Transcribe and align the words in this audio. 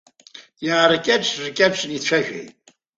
Иааркьаҿ-ркьаҿны 0.67 1.93
ицәажәеит. 1.95 2.49